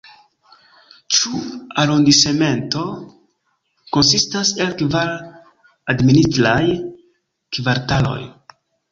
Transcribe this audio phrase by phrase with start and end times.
[1.15, 1.39] Ĉiu
[1.81, 2.85] arondismento
[3.97, 5.11] konsistas el kvar
[5.95, 6.63] administraj
[7.59, 8.17] kvartaloj.